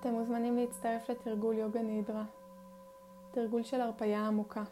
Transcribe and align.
אתם 0.00 0.08
מוזמנים 0.08 0.56
להצטרף 0.56 1.10
לתרגול 1.10 1.54
יוגה 1.54 1.82
נידרה, 1.82 2.24
תרגול 3.30 3.62
של 3.62 3.80
הרפייה 3.80 4.26
עמוקה. 4.26 4.64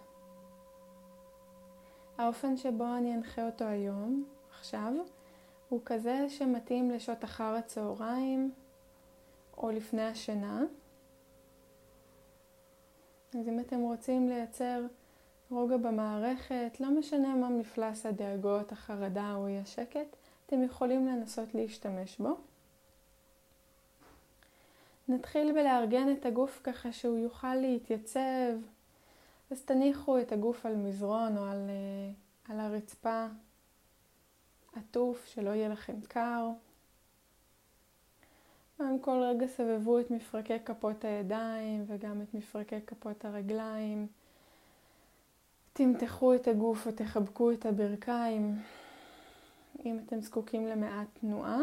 האופן 2.19 2.56
שבו 2.56 2.85
אני 2.96 3.14
אנחה 3.14 3.46
אותו 3.46 3.64
היום, 3.64 4.24
עכשיו, 4.50 4.93
הוא 5.69 5.80
כזה 5.85 6.27
שמתאים 6.29 6.90
לשעות 6.90 7.24
אחר 7.24 7.54
הצהריים 7.54 8.53
או 9.56 9.71
לפני 9.71 10.03
השינה. 10.03 10.65
אז 13.41 13.49
אם 13.49 13.61
אתם 13.61 13.81
רוצים 13.81 14.29
לייצר 14.29 14.87
רוגע 15.51 15.77
במערכת, 15.77 16.77
לא 16.80 16.91
משנה 16.91 17.34
מה 17.34 17.48
מפלס 17.48 18.07
הדאגות, 18.07 18.73
החרדה 18.73 19.34
או 19.34 19.47
אי 19.47 19.59
השקט, 19.59 20.16
אתם 20.47 20.62
יכולים 20.62 21.07
לנסות 21.07 21.55
להשתמש 21.55 22.19
בו. 22.19 22.37
נתחיל 25.09 25.52
בלארגן 25.52 26.12
את 26.12 26.27
הגוף 26.27 26.61
ככה 26.65 26.92
שהוא 26.92 27.19
יוכל 27.19 27.55
להתייצב, 27.55 28.52
אז 29.51 29.60
תניחו 29.65 30.19
את 30.19 30.33
הגוף 30.33 30.66
על 30.66 30.77
מזרון 30.77 31.38
או 31.38 31.45
על, 31.45 31.70
אה, 31.70 32.55
על 32.55 32.60
הרצפה 32.60 33.27
עטוף, 34.77 35.27
שלא 35.27 35.51
יהיה 35.51 35.69
לכם 35.69 36.01
קר. 36.09 36.48
גם 38.80 38.98
כל 38.98 39.23
רגע 39.23 39.46
סבבו 39.46 40.01
את 40.01 40.10
מפרקי 40.10 40.59
כפות 40.65 41.05
הידיים 41.05 41.84
וגם 41.87 42.23
את 42.23 42.34
מפרקי 42.34 42.80
כפות 42.87 43.24
הרגליים. 43.24 44.07
תמתחו 45.73 46.34
את 46.34 46.48
הגוף 46.48 46.87
ותחבקו 46.87 47.52
את 47.52 47.66
הברכיים 47.66 48.59
אם 49.84 49.98
אתם 50.07 50.21
זקוקים 50.21 50.66
למעט 50.66 51.07
תנועה 51.21 51.60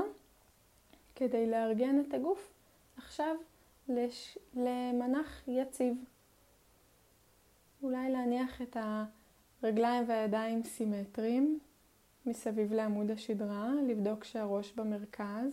כדי 1.15 1.49
לארגן 1.49 1.99
את 2.07 2.13
הגוף 2.13 2.51
עכשיו 3.03 3.35
לש... 3.89 4.37
למנח 4.53 5.43
יציב. 5.47 5.93
אולי 7.83 8.11
להניח 8.11 8.61
את 8.61 8.77
הרגליים 9.63 10.09
והידיים 10.09 10.63
סימטריים 10.63 11.59
מסביב 12.25 12.73
לעמוד 12.73 13.11
השדרה, 13.11 13.69
לבדוק 13.87 14.23
שהראש 14.23 14.71
במרכז. 14.71 15.51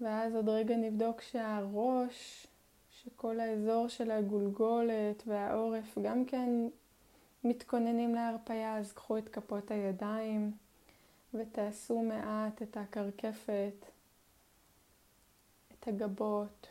ואז 0.00 0.34
עוד 0.34 0.48
רגע 0.48 0.76
נבדוק 0.76 1.20
שהראש, 1.20 2.46
שכל 2.90 3.40
האזור 3.40 3.88
של 3.88 4.10
הגולגולת 4.10 5.22
והעורף 5.26 5.98
גם 6.02 6.24
כן 6.24 6.50
מתכוננים 7.44 8.14
להרפייה, 8.14 8.78
אז 8.78 8.92
קחו 8.92 9.18
את 9.18 9.28
כפות 9.28 9.70
הידיים 9.70 10.52
ותעשו 11.34 12.02
מעט 12.02 12.62
את 12.62 12.76
הקרקפת, 12.76 13.93
את 15.84 15.88
הגבות, 15.88 16.66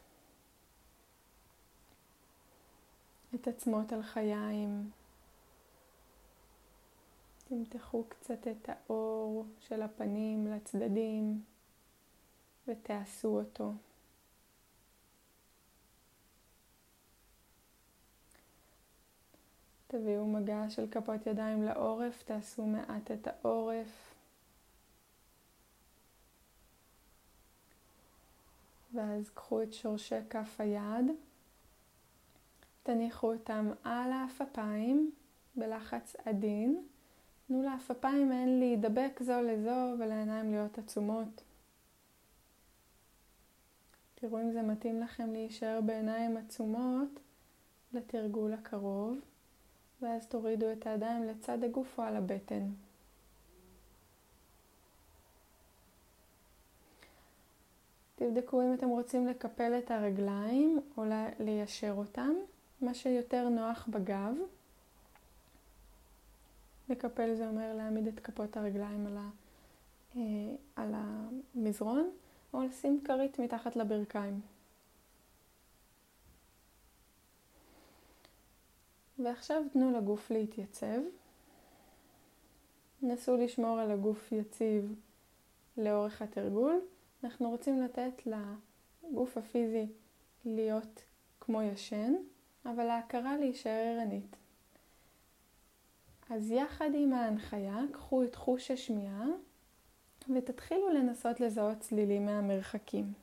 את 3.35 3.47
עצמות 3.47 3.91
הלחיים. 3.91 4.91
תמתחו 7.47 8.03
קצת 8.09 8.47
את 8.47 8.69
האור 8.69 9.45
של 9.59 9.81
הפנים 9.81 10.47
לצדדים 10.47 11.43
ותעשו 12.67 13.39
אותו. 13.39 13.73
תביאו 19.87 20.27
מגע 20.27 20.69
של 20.69 20.87
כפות 20.91 21.27
ידיים 21.27 21.63
לעורף, 21.63 22.23
תעשו 22.23 22.65
מעט 22.65 23.11
את 23.11 23.27
העורף. 23.27 24.12
ואז 28.93 29.29
קחו 29.29 29.61
את 29.61 29.73
שורשי 29.73 30.15
כף 30.29 30.55
היד, 30.59 31.11
תניחו 32.83 33.33
אותם 33.33 33.71
על 33.83 34.11
האפפיים 34.11 35.11
בלחץ 35.55 36.15
עדין. 36.25 36.83
תנו 37.47 37.63
לאפפיים 37.63 38.31
הן 38.31 38.59
להידבק 38.59 39.19
זו 39.23 39.41
לזו 39.41 39.95
ולעיניים 39.99 40.51
להיות 40.51 40.77
עצומות. 40.77 41.43
תראו 44.15 44.41
אם 44.41 44.51
זה 44.51 44.61
מתאים 44.61 44.99
לכם 44.99 45.33
להישאר 45.33 45.79
בעיניים 45.85 46.37
עצומות 46.37 47.19
לתרגול 47.93 48.53
הקרוב, 48.53 49.17
ואז 50.01 50.27
תורידו 50.27 50.71
את 50.71 50.87
הידיים 50.87 51.23
לצד 51.23 51.63
הגוף 51.63 51.99
או 51.99 52.03
על 52.03 52.15
הבטן. 52.15 52.67
תבדקו 58.23 58.61
אם 58.61 58.73
אתם 58.73 58.89
רוצים 58.89 59.27
לקפל 59.27 59.77
את 59.77 59.91
הרגליים 59.91 60.79
או 60.97 61.03
ליישר 61.39 61.93
אותם, 61.97 62.33
מה 62.81 62.93
שיותר 62.93 63.49
נוח 63.49 63.87
בגב. 63.87 64.35
לקפל 66.89 67.35
זה 67.35 67.47
אומר 67.47 67.73
להעמיד 67.73 68.07
את 68.07 68.19
כפות 68.19 68.57
הרגליים 68.57 69.07
על, 69.07 69.17
ה, 69.17 69.29
אה, 70.15 70.21
על 70.75 70.93
המזרון, 70.95 72.11
או 72.53 72.61
לשים 72.61 73.01
כרית 73.05 73.39
מתחת 73.39 73.75
לברכיים. 73.75 74.41
ועכשיו 79.19 79.63
תנו 79.73 79.97
לגוף 79.97 80.31
להתייצב. 80.31 81.01
נסו 83.01 83.37
לשמור 83.37 83.79
על 83.79 83.91
הגוף 83.91 84.31
יציב 84.31 84.95
לאורך 85.77 86.21
התרגול. 86.21 86.81
אנחנו 87.23 87.49
רוצים 87.49 87.81
לתת 87.81 88.27
לגוף 89.03 89.37
הפיזי 89.37 89.87
להיות 90.45 91.03
כמו 91.39 91.61
ישן, 91.61 92.13
אבל 92.65 92.89
ההכרה 92.89 93.37
להישאר 93.37 93.71
ערנית. 93.71 94.35
אז 96.29 96.51
יחד 96.51 96.89
עם 96.95 97.13
ההנחיה, 97.13 97.79
קחו 97.91 98.23
את 98.23 98.35
חוש 98.35 98.71
השמיעה 98.71 99.25
ותתחילו 100.35 100.89
לנסות 100.89 101.39
לזהות 101.39 101.79
צלילים 101.79 102.25
מהמרחקים. 102.25 103.13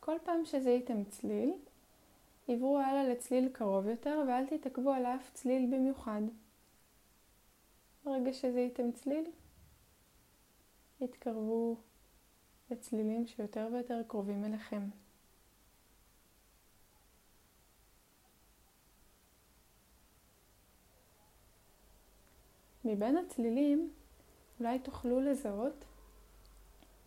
כל 0.00 0.16
פעם 0.24 0.44
שזיהיתם 0.44 1.04
צליל, 1.04 1.52
עברו 2.48 2.78
הלאה 2.78 3.04
לצליל 3.04 3.48
קרוב 3.52 3.86
יותר 3.86 4.22
ואל 4.28 4.46
תתעכבו 4.46 4.92
על 4.92 5.06
אף 5.06 5.30
צליל 5.34 5.66
במיוחד. 5.66 6.22
ברגע 8.04 8.32
שזיהיתם 8.32 8.92
צליל, 8.92 9.24
התקרבו 11.00 11.76
לצלילים 12.70 13.26
שיותר 13.26 13.68
ויותר 13.72 14.02
קרובים 14.08 14.44
אליכם. 14.44 14.82
מבין 22.84 23.16
הצלילים 23.16 23.92
אולי 24.60 24.78
תוכלו 24.78 25.20
לזהות 25.20 25.84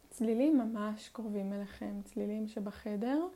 צלילים 0.09 0.57
ממש 0.57 1.09
קרובים 1.09 1.53
אליכם, 1.53 2.01
צלילים 2.05 2.47
שבחדר, 2.47 3.27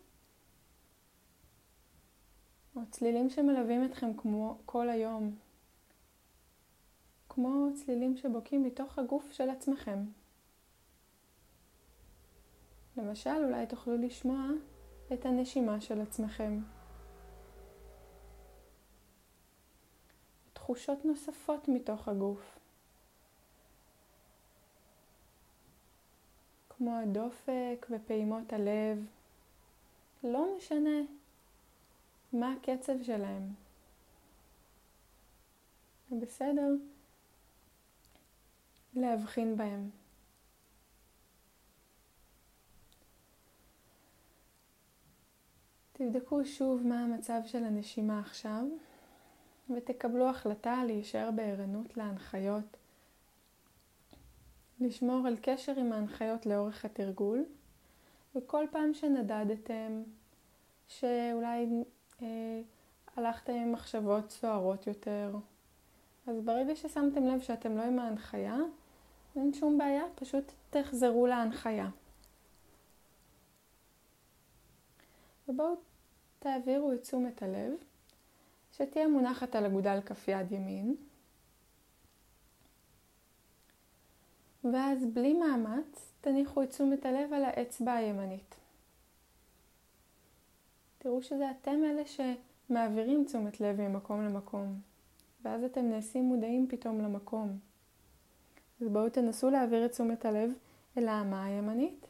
או 2.76 2.82
צלילים 2.92 3.30
שמלווים 3.30 3.86
אתכם 3.86 4.18
כמו 4.18 4.58
כל 4.66 4.90
היום, 4.90 5.36
כמו 7.30 7.68
צלילים 7.76 8.18
שבוקעים 8.18 8.64
מתוך 8.64 9.00
הגוף 9.00 9.32
של 9.32 9.50
עצמכם. 9.50 10.00
למשל, 12.98 13.44
אולי 13.46 13.68
תוכלו 13.68 13.98
לשמוע 13.98 14.48
את 15.14 15.26
הנשימה 15.26 15.82
של 15.82 16.02
עצמכם. 16.02 16.60
תחושות 20.54 21.06
נוספות 21.06 21.68
מתוך 21.68 22.08
הגוף. 22.08 22.60
כמו 26.70 26.98
הדופק 26.98 27.88
ופעימות 27.90 28.54
הלב. 28.54 29.06
לא 30.24 30.58
משנה 30.58 31.00
מה 32.34 32.54
הקצב 32.54 33.04
שלהם. 33.04 33.54
בסדר 36.12 36.70
להבחין 38.96 39.58
בהם. 39.58 39.90
תבדקו 46.12 46.46
שוב 46.46 46.88
מה 46.88 47.04
המצב 47.04 47.42
של 47.46 47.64
הנשימה 47.64 48.20
עכשיו. 48.20 48.64
ותקבלו 49.70 50.30
החלטה 50.30 50.84
להישאר 50.86 51.30
בערנות 51.36 51.98
להנחיות, 51.98 52.78
לשמור 54.80 55.28
על 55.28 55.38
קשר 55.42 55.80
עם 55.80 55.94
ההנחיות 55.94 56.46
לאורך 56.46 56.86
התרגול, 56.86 57.46
וכל 58.36 58.66
פעם 58.72 58.94
שנדדתם, 58.94 60.04
שאולי 60.88 61.68
אה, 62.22 62.62
הלכתם 63.16 63.54
עם 63.54 63.72
מחשבות 63.72 64.32
סוערות 64.32 64.88
יותר, 64.88 65.36
אז 66.28 66.42
ברגע 66.42 66.76
ששמתם 66.76 67.26
לב 67.26 67.42
שאתם 67.42 67.78
לא 67.78 67.84
עם 67.84 68.00
ההנחיה, 68.00 68.58
אין 69.36 69.54
שום 69.54 69.78
בעיה, 69.78 70.04
פשוט 70.16 70.52
תחזרו 70.70 71.28
להנחיה. 71.28 71.90
ובואו 75.50 75.76
תעבירו 76.40 76.94
את 76.94 77.02
תשומת 77.02 77.44
הלב, 77.44 77.72
שתהיה 78.72 79.08
מונחת 79.08 79.56
על 79.56 79.66
אגודל 79.66 80.00
כף 80.06 80.28
יד 80.28 80.52
ימין. 80.52 80.96
ואז 84.64 85.06
בלי 85.06 85.34
מאמץ 85.34 86.12
תניחו 86.22 86.64
את 86.64 86.70
תשומת 86.70 87.06
הלב 87.06 87.34
על 87.34 87.44
האצבע 87.46 87.94
הימנית. 87.94 88.56
תראו 90.98 91.24
שזה 91.24 91.52
אתם 91.52 91.80
אלה 91.84 92.04
שמעבירים 92.06 93.26
תשומת 93.26 93.62
לב 93.62 93.82
ממקום 93.82 94.26
למקום, 94.26 94.80
ואז 95.42 95.64
אתם 95.64 95.86
נעשים 95.86 96.24
מודעים 96.24 96.68
פתאום 96.70 97.02
למקום. 97.02 97.60
אז 98.82 98.88
בואו 98.88 99.10
תנסו 99.10 99.50
להעביר 99.50 99.86
את 99.86 99.92
תשומת 99.92 100.26
הלב 100.26 100.52
אל 100.98 101.08
האמה 101.08 101.46
הימנית, 101.46 102.06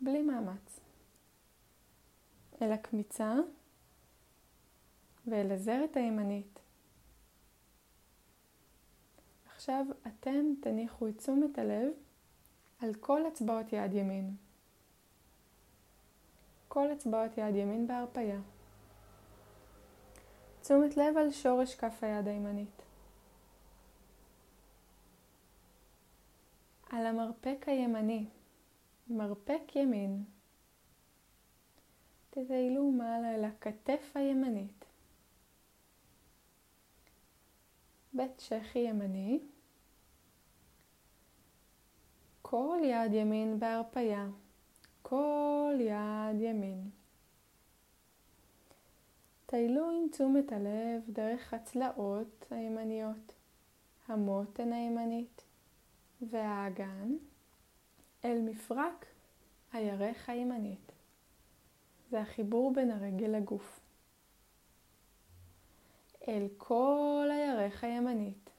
בלי 0.00 0.22
מאמץ. 0.22 0.80
אל 2.62 2.72
הקמיצה 2.72 3.34
ואל 5.26 5.52
הזרת 5.52 5.96
הימנית. 5.96 6.58
עכשיו 9.46 9.86
אתם 10.06 10.44
תניחו 10.62 11.08
את 11.08 11.18
תשומת 11.18 11.58
הלב 11.58 11.92
על 12.78 12.94
כל 12.94 13.28
אצבעות 13.28 13.72
יד 13.72 13.92
ימין. 13.92 14.36
כל 16.68 16.92
אצבעות 16.92 17.38
יד 17.38 17.54
ימין 17.54 17.86
בהרפייה. 17.86 18.40
תשומת 20.60 20.96
לב 20.96 21.16
על 21.16 21.30
שורש 21.30 21.74
כף 21.74 21.98
היד 22.02 22.28
הימנית. 22.28 22.82
על 26.90 27.06
המרפק 27.06 27.64
הימני, 27.66 28.26
מרפק 29.08 29.76
ימין. 29.76 30.24
תטיילו 32.30 32.90
מעלה 32.90 33.34
אל 33.34 33.44
הכתף 33.44 34.12
הימנית. 34.14 34.84
בית 38.12 38.40
שחי 38.40 38.78
ימני. 38.78 39.40
כל 42.42 42.78
יד 42.84 43.12
ימין 43.12 43.58
בהרפייה. 43.58 44.26
כל 45.02 45.74
יד 45.80 46.40
ימין. 46.40 46.90
טיילו 49.46 49.90
עם 49.90 50.08
תשומת 50.12 50.52
הלב 50.52 51.02
דרך 51.08 51.54
הצלעות 51.54 52.46
הימניות, 52.50 53.32
המותן 54.08 54.72
הימנית 54.72 55.42
והאגן 56.22 57.16
אל 58.24 58.40
מפרק 58.40 59.06
הירך 59.72 60.28
הימנית. 60.28 60.92
זה 62.10 62.20
החיבור 62.20 62.72
בין 62.74 62.90
הרגל 62.90 63.26
לגוף. 63.26 63.80
אל 66.28 66.48
כל 66.58 67.28
הירך 67.32 67.84
הימנית. 67.84 68.50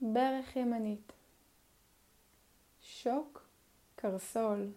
ברך 0.00 0.56
ימנית. 0.56 1.12
שוק 2.80 3.46
קרסול. 3.96 4.70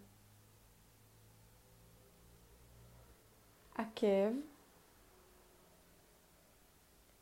עקב. 3.75 4.33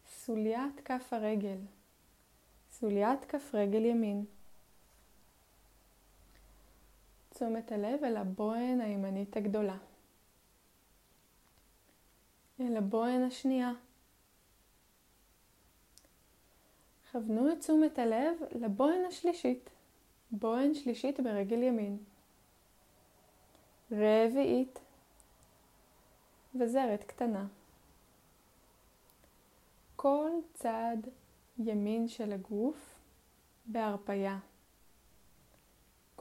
סוליית 0.07 0.79
כף 0.85 1.07
הרגל. 1.11 1.57
סוליית 2.71 3.25
כף 3.25 3.51
רגל 3.53 3.85
ימין. 3.85 4.25
תשומת 7.39 7.71
הלב 7.71 8.03
אל 8.03 8.17
הבוהן 8.17 8.81
הימנית 8.81 9.37
הגדולה. 9.37 9.77
אל 12.59 12.77
הבוהן 12.77 13.23
השנייה. 13.23 13.71
כוונו 17.11 17.51
את 17.51 17.59
תשומת 17.59 17.99
הלב 17.99 18.37
לבוהן 18.51 19.05
השלישית. 19.05 19.69
בוהן 20.31 20.73
שלישית 20.73 21.19
ברגל 21.19 21.63
ימין. 21.63 21.97
רביעית 23.91 24.79
וזרת 26.55 27.03
קטנה. 27.03 27.47
כל 29.95 30.31
צד 30.53 30.97
ימין 31.57 32.07
של 32.07 32.31
הגוף 32.31 32.99
בהרפייה. 33.65 34.39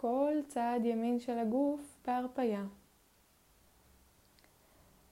כל 0.01 0.35
צד 0.49 0.81
ימין 0.85 1.21
של 1.21 1.39
הגוף 1.39 1.81
בהרפייה. 2.07 2.65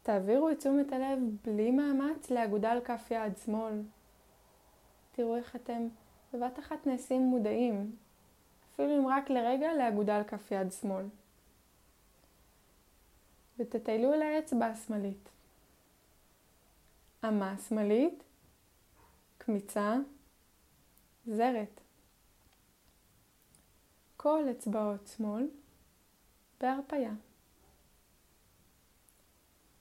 תעבירו 0.02 0.50
את 0.50 0.58
תשומת 0.58 0.92
הלב 0.92 1.18
בלי 1.44 1.70
מאמץ 1.70 2.30
לאגודל 2.30 2.78
כף 2.84 3.10
יד 3.10 3.36
שמאל. 3.44 3.82
תראו 5.12 5.36
איך 5.36 5.56
אתם 5.56 5.88
בבת 6.32 6.58
אחת 6.58 6.86
נעשים 6.86 7.22
מודעים, 7.22 7.96
אפילו 8.74 8.98
אם 8.98 9.06
רק 9.06 9.30
לרגע 9.30 9.74
לאגודל 9.74 10.22
כף 10.26 10.50
יד 10.50 10.72
שמאל. 10.72 11.04
ותטיילו 13.58 14.14
אל 14.14 14.22
האצבע 14.22 14.66
השמאלית. 14.66 15.28
אמה 17.24 17.54
שמאלית, 17.68 18.22
קמיצה, 19.38 19.94
זרת. 21.26 21.85
כל 24.26 24.44
אצבעות 24.50 25.06
שמאל 25.16 25.48
בהרפייה. 26.60 27.12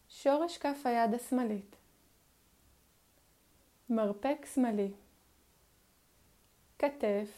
שורש 0.09 0.57
כף 0.57 0.77
היד 0.85 1.13
השמאלית. 1.13 1.75
מרפק 3.89 4.45
שמאלי. 4.53 4.91
כתף. 6.79 7.29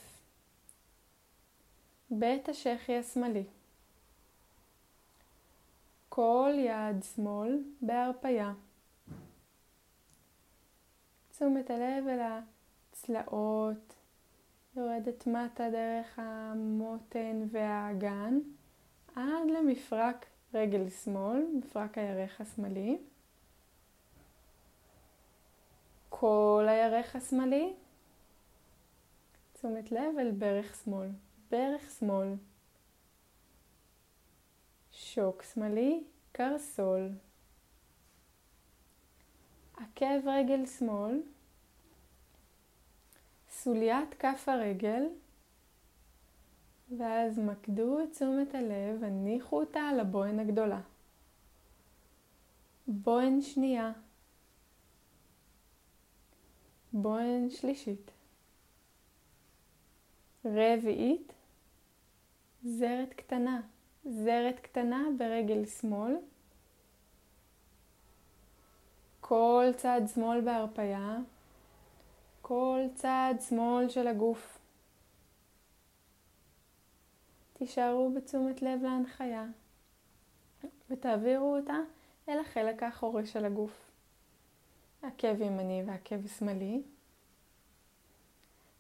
בית 2.12 2.50
השחי 2.50 2.98
השמאלי. 2.98 3.44
כל 6.10 6.54
יד 6.58 7.04
שמאל 7.16 7.64
בהרפייה. 7.82 8.54
תשומת 11.32 11.70
הלב 11.70 12.08
אל 12.08 12.20
הצלעות, 12.92 13.94
יורדת 14.78 15.28
מטה 15.28 15.70
דרך 15.70 16.20
המותן 16.20 17.44
והאגן 17.52 18.40
עד 19.16 19.50
למפרק 19.58 20.26
רגל 20.54 20.90
שמאל, 20.90 21.46
מפרק 21.58 21.98
הירך 21.98 22.42
השמאלי. 22.42 22.98
כל 26.10 26.66
הירך 26.70 27.16
השמאלי. 27.16 27.74
תשומת 29.54 29.92
לב 29.92 30.18
אל 30.20 30.32
ברך 30.32 30.76
שמאל, 30.84 31.10
ברך 31.52 31.92
שמאל. 32.00 32.34
שוק 34.92 35.44
שמאלי, 35.44 36.04
קרסול. 36.32 37.10
עקב 39.78 40.28
רגל 40.28 40.66
שמאל, 40.66 41.22
סוליית 43.64 44.14
כף 44.14 44.44
הרגל, 44.48 45.04
ואז 46.98 47.40
מקדו 47.40 48.04
את 48.04 48.12
תשומת 48.12 48.56
הלב, 48.56 49.04
הניחו 49.04 49.60
אותה 49.60 49.80
על 49.80 50.00
הבוהן 50.00 50.40
הגדולה. 50.40 50.82
בוהן 52.88 53.42
שנייה. 53.42 53.92
בוהן 56.94 57.50
שלישית. 57.50 58.12
רביעית, 60.46 61.34
זרת 62.64 63.14
קטנה. 63.14 63.62
זרת 64.06 64.60
קטנה 64.60 65.04
ברגל 65.18 65.66
שמאל. 65.66 66.16
כל 69.20 69.66
צד 69.78 70.02
שמאל 70.14 70.42
בהרפייה, 70.42 71.18
כל 72.48 72.82
צד 72.96 73.36
שמאל 73.50 73.90
של 73.90 74.08
הגוף. 74.08 74.60
תישארו 77.54 78.12
בתשומת 78.16 78.62
לב 78.62 78.84
להנחיה 78.84 79.46
ותעבירו 80.90 81.56
אותה 81.56 81.78
אל 82.30 82.40
החלק 82.40 82.84
האחורי 82.84 83.26
של 83.26 83.46
הגוף. 83.46 83.92
עקב 85.02 85.42
ימני 85.42 85.84
ועקב 85.86 86.28
שמאלי. 86.28 86.82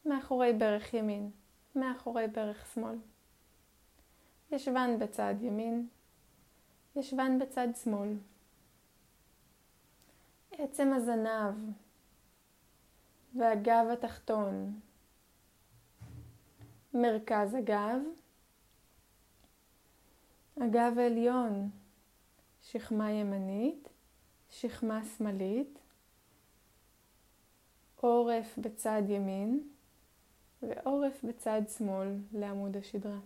מאחורי 0.05 0.53
ברך 0.53 0.93
ימין, 0.93 1.31
מאחורי 1.75 2.27
ברך 2.27 2.73
שמאל. 2.73 2.97
ישבן 4.51 4.99
בצד 4.99 5.35
ימין, 5.41 5.87
ישבן 6.95 7.39
בצד 7.39 7.67
שמאל. 7.83 8.13
עצם 10.51 10.93
הזנב 10.93 11.55
והגב 13.39 13.85
התחתון. 13.93 14.79
מרכז 16.93 17.53
הגב, 17.53 17.99
הגב 20.57 20.93
העליון, 20.97 21.69
שכמה 22.61 23.11
ימנית, 23.11 23.89
שכמה 24.49 25.05
שמאלית, 25.05 25.79
עורף 27.95 28.57
בצד 28.57 29.01
ימין 29.07 29.69
ועורף 30.61 31.23
בצד 31.23 31.61
שמאל 31.77 32.17
לעמוד 32.33 32.77
השדרה. 32.77 33.19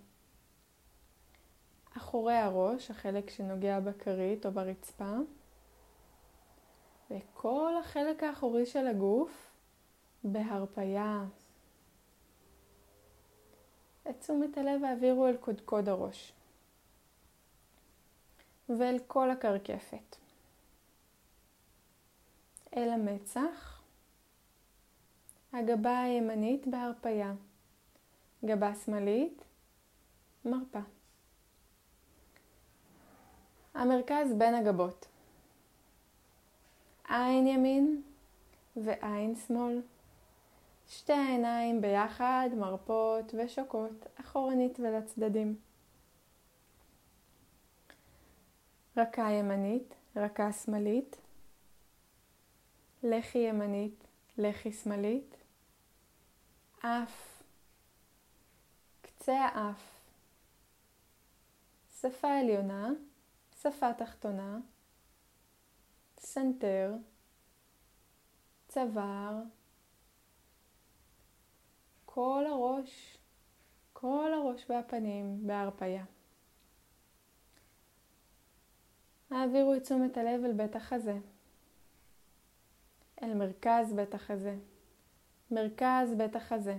אחורי 1.98 2.36
הראש, 2.36 2.92
החלק 2.92 3.30
שנוגע 3.30 3.80
בכרית 3.80 4.46
או 4.46 4.52
ברצפה, 4.52 5.16
וכל 7.12 7.74
החלק 7.80 8.24
האחורי 8.24 8.66
של 8.66 8.88
הגוף 8.88 9.51
בהרפייה. 10.24 11.24
את 14.10 14.20
תשומת 14.20 14.58
הלב 14.58 14.84
העבירו 14.84 15.28
אל 15.28 15.38
קודקוד 15.38 15.90
הראש 15.90 16.34
ואל 18.70 18.98
כל 19.08 19.32
הקרקפת. 19.32 20.16
אל 22.78 22.90
המצח, 22.90 23.82
הגבה 25.54 26.02
הימנית 26.02 26.68
בהרפייה, 26.68 27.34
גבה 28.46 28.76
שמאלית, 28.76 29.44
מרפה. 30.46 30.80
המרכז 33.74 34.34
בין 34.38 34.56
הגבות. 34.56 35.08
עין 37.10 37.48
ימין 37.48 38.02
ועין 38.76 39.36
שמאל. 39.36 39.82
שתי 40.92 41.14
העיניים 41.14 41.82
ביחד 41.82 42.50
מרפות 42.58 43.34
ושוקות 43.34 44.06
אחורנית 44.22 44.80
ולצדדים. 44.80 45.60
רכה 48.98 49.32
ימנית, 49.32 49.94
רכה 50.16 50.52
שמאלית, 50.52 51.18
לחי 53.04 53.38
ימנית, 53.38 54.04
לחי 54.38 54.72
שמאלית, 54.72 55.36
אף, 56.80 57.44
קצה 59.02 59.40
האף, 59.46 60.02
שפה 62.02 62.40
עליונה, 62.40 62.90
שפה 63.62 63.94
תחתונה, 63.94 64.58
סנטר, 66.20 66.94
צוואר, 68.68 69.42
כל 72.14 72.46
הראש, 72.50 73.18
כל 73.94 74.32
הראש 74.34 74.70
והפנים 74.70 75.48
בהרפייה. 75.48 76.06
העבירו 79.30 79.74
את 79.74 79.84
תשומת 79.84 80.18
הלב 80.18 80.44
אל 80.46 80.54
בית 80.54 80.76
החזה, 80.76 81.18
אל 83.24 83.34
מרכז 83.34 83.94
בית 83.96 84.14
החזה, 84.14 84.56
מרכז 85.52 86.14
בית 86.18 86.36
החזה. 86.36 86.78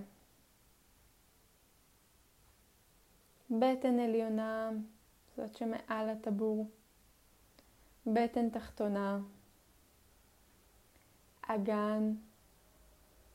בטן 3.51 3.99
עליונה, 3.99 4.71
זאת 5.37 5.55
שמעל 5.55 6.09
הטבור, 6.09 6.69
בטן 8.07 8.49
תחתונה, 8.49 9.19
אגן, 11.41 12.13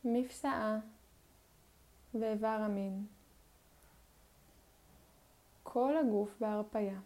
מפסעה 0.05 0.78
ואיבר 2.15 2.47
המין. 2.47 3.07
כל 5.62 5.97
הגוף 5.97 6.37
בהרפייה. 6.41 6.99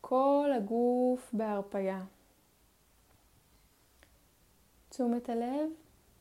כל 0.00 0.50
הגוף 0.56 1.30
בהרפייה. 1.32 2.04
תשומת 4.88 5.28
הלב 5.28 5.70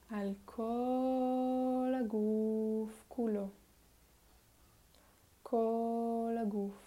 על 0.10 0.34
כל 0.46 1.94
הגוף 2.00 3.04
כולו. 3.08 3.48
כל 5.44 6.36
הגוף. 6.42 6.86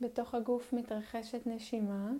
בתוך 0.00 0.34
הגוף 0.34 0.72
מתרחשת 0.72 1.46
נשימה. 1.46 2.10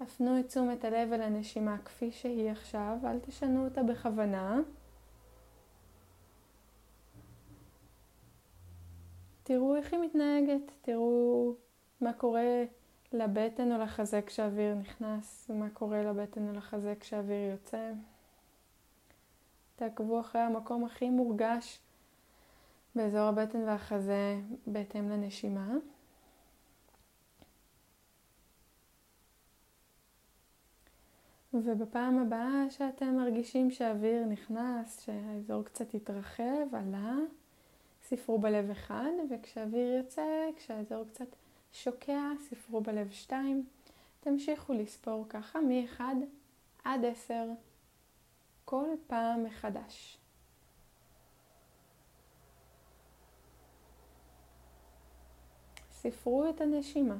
הפנו 0.00 0.40
את 0.40 0.46
תשומת 0.46 0.84
הלב 0.84 1.12
אל 1.12 1.22
הנשימה 1.22 1.78
כפי 1.84 2.10
שהיא 2.10 2.50
עכשיו, 2.50 2.98
אל 3.04 3.18
תשנו 3.18 3.64
אותה 3.64 3.82
בכוונה. 3.82 4.60
תראו 9.42 9.76
איך 9.76 9.92
היא 9.92 10.00
מתנהגת, 10.00 10.72
תראו 10.82 11.54
מה 12.00 12.12
קורה 12.12 12.64
לבטן 13.12 13.72
או 13.72 13.78
לחזה 13.78 14.22
כשהאוויר 14.22 14.74
נכנס, 14.74 15.46
ומה 15.50 15.70
קורה 15.70 16.02
לבטן 16.02 16.48
או 16.48 16.52
לחזה 16.52 16.94
כשהאוויר 17.00 17.50
יוצא. 17.50 17.92
תעקבו 19.76 20.20
אחרי 20.20 20.40
המקום 20.40 20.84
הכי 20.84 21.10
מורגש 21.10 21.80
באזור 22.94 23.20
הבטן 23.20 23.62
והחזה 23.62 24.40
בהתאם 24.66 25.10
לנשימה. 25.10 25.74
ובפעם 31.64 32.18
הבאה 32.18 32.70
שאתם 32.70 33.16
מרגישים 33.16 33.70
שהאוויר 33.70 34.24
נכנס, 34.24 35.04
שהאזור 35.04 35.62
קצת 35.62 35.94
התרחב, 35.94 36.74
עלה, 36.74 37.16
ספרו 38.02 38.38
בלב 38.38 38.70
אחד, 38.70 39.10
וכשהאוויר 39.30 39.96
יוצא, 39.96 40.22
כשהאזור 40.56 41.04
קצת 41.04 41.36
שוקע, 41.72 42.22
ספרו 42.40 42.80
בלב 42.80 43.10
שתיים. 43.10 43.66
תמשיכו 44.20 44.72
לספור 44.72 45.26
ככה 45.28 45.60
מ-1 45.60 46.00
עד 46.84 47.04
10 47.04 47.34
כל 48.64 48.88
פעם 49.06 49.44
מחדש. 49.44 50.18
ספרו 55.90 56.48
את 56.48 56.60
הנשימה. 56.60 57.16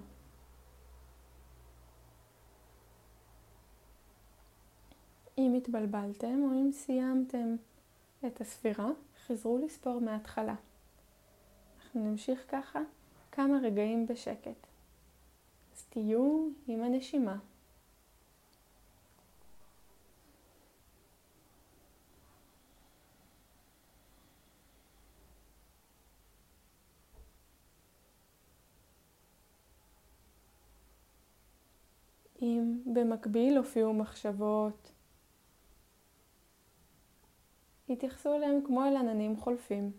אם 5.39 5.55
התבלבלתם 5.55 6.43
או 6.43 6.53
אם 6.53 6.71
סיימתם 6.73 7.57
את 8.27 8.41
הספירה, 8.41 8.89
חזרו 9.27 9.59
לספור 9.59 10.01
מההתחלה. 10.01 10.55
אנחנו 11.79 12.11
נמשיך 12.11 12.45
ככה 12.49 12.81
כמה 13.33 13.59
רגעים 13.63 14.07
בשקט. 14.07 14.67
אז 15.75 15.85
תהיו 15.91 16.49
עם 16.69 16.83
הנשימה. 16.83 17.39
אם 32.43 32.79
במקביל 32.95 33.57
הופיעו 33.57 33.95
מחשבות 33.95 34.93
התייחסו 37.91 38.35
אליהם 38.35 38.61
כמו 38.67 38.85
אל 38.85 38.97
עננים 38.97 39.37
חולפים. 39.37 39.93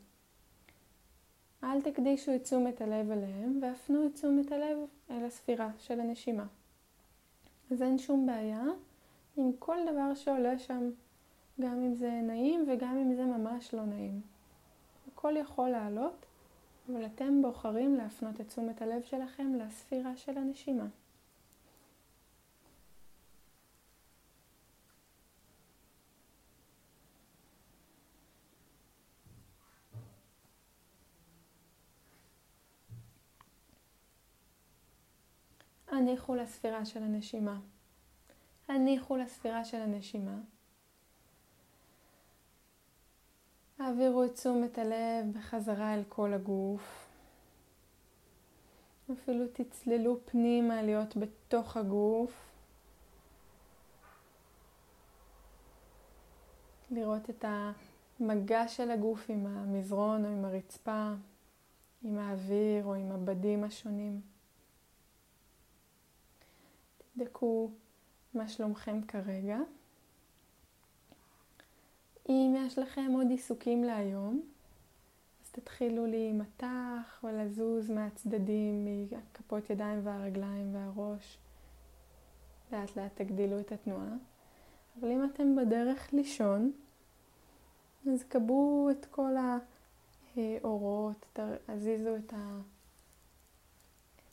אל 1.64 1.82
תקדישו 1.82 2.36
את 2.36 2.44
תשומת 2.44 2.82
הלב 2.82 3.12
אליהם 3.12 3.60
והפנו 3.62 4.06
את 4.06 4.14
תשומת 4.14 4.52
הלב 4.52 4.78
אל 5.12 5.26
הספירה 5.26 5.70
של 5.80 6.00
הנשימה. 6.00 6.46
אז 7.72 7.82
אין 7.82 7.98
שום 7.98 8.26
בעיה 8.26 8.64
עם 9.38 9.52
כל 9.60 9.78
דבר 9.92 10.16
שעולה 10.16 10.60
שם, 10.60 10.90
גם 11.62 11.82
אם 11.82 11.96
זה 11.96 12.12
נעים 12.24 12.66
וגם 12.68 12.98
אם 12.98 13.16
זה 13.16 13.26
ממש 13.26 13.74
לא 13.74 13.86
נעים. 13.86 14.22
הכל 15.14 15.38
יכול 15.38 15.70
לעלות, 15.70 16.26
אבל 16.90 17.06
אתם 17.06 17.42
בוחרים 17.42 17.96
להפנות 17.96 18.42
את 18.42 18.48
תשומת 18.48 18.82
הלב 18.82 19.04
שלכם 19.04 19.56
לספירה 19.56 20.18
של 20.18 20.38
הנשימה. 20.38 20.86
הניחו 36.08 36.36
לספירה 36.36 36.86
של 36.86 37.04
הנשימה. 37.04 37.60
הניחו 38.68 39.18
לספירה 39.18 39.66
של 39.66 39.78
הנשימה. 39.78 40.38
העבירו 43.80 44.24
את 44.24 44.34
תשומת 44.34 44.78
הלב 44.78 45.34
בחזרה 45.34 45.94
אל 45.94 46.04
כל 46.10 46.34
הגוף. 46.34 47.10
אפילו 49.14 49.46
תצללו 49.54 50.20
פנימה 50.26 50.82
להיות 50.82 51.18
בתוך 51.18 51.78
הגוף. 51.78 52.52
לראות 56.92 57.30
את 57.30 57.46
המגע 58.20 58.68
של 58.68 58.92
הגוף 58.92 59.26
עם 59.30 59.48
המזרון 59.48 60.26
או 60.26 60.30
עם 60.30 60.46
הרצפה, 60.46 61.14
עם 62.04 62.18
האוויר 62.18 62.86
או 62.86 62.94
עם 62.94 63.12
הבדים 63.12 63.64
השונים. 63.64 64.37
תבדקו 67.18 67.70
מה 68.34 68.48
שלומכם 68.48 69.02
כרגע. 69.02 69.58
אם 72.30 72.56
יש 72.58 72.78
לכם 72.78 73.12
עוד 73.14 73.28
עיסוקים 73.30 73.84
להיום, 73.84 74.42
אז 75.44 75.52
תתחילו 75.52 76.06
להימתח 76.06 77.24
ולזוז 77.24 77.90
מהצדדים, 77.90 78.86
מכפות 78.86 79.70
ידיים 79.70 80.00
והרגליים 80.04 80.76
והראש. 80.76 81.38
לאט 82.72 82.96
לאט 82.96 83.22
תגדילו 83.22 83.60
את 83.60 83.72
התנועה. 83.72 84.14
אבל 85.00 85.12
אם 85.12 85.26
אתם 85.26 85.56
בדרך 85.56 86.14
לישון, 86.14 86.72
אז 88.14 88.24
קבעו 88.24 88.90
את 88.92 89.06
כל 89.06 89.34
האורות, 90.36 91.40
הזיזו 91.68 92.16
את 92.16 92.34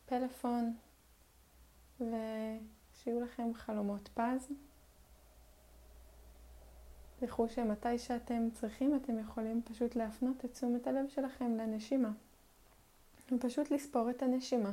הפלאפון 0.07 0.75
ושיהיו 3.05 3.21
לכם 3.21 3.55
חלומות 3.55 4.09
פז. 4.15 4.49
זכרו 7.21 7.49
שמתי 7.49 7.99
שאתם 7.99 8.49
צריכים 8.53 8.97
אתם 8.97 9.19
יכולים 9.19 9.63
פשוט 9.63 9.97
להפנות 9.97 10.45
את 10.45 10.53
תשומת 10.53 10.87
הלב 10.87 11.09
שלכם 11.09 11.57
לנשימה. 11.57 12.11
ופשוט 13.33 13.71
לספור 13.71 14.11
את 14.11 14.23
הנשימה. 14.23 14.73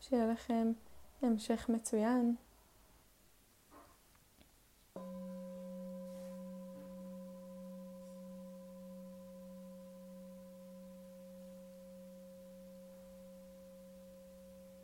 שיהיה 0.00 0.26
לכם 0.26 0.72
המשך 1.22 1.68
מצוין. 1.68 2.34